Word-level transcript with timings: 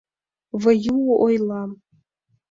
—Выю 0.61 0.99
ойла. 1.25 1.61